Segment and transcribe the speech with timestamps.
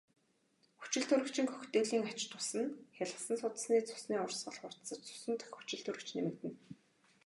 [0.81, 6.57] Хүчилтөрөгчийн коктейлийн ач тус нь хялгасан судасны цусны урсгал хурдсаж цусан дахь хүчилтөрөгч нэмэгдэнэ.